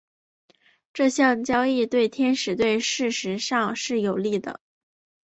[0.93, 4.59] 这项交易对天使队事实上是有利的。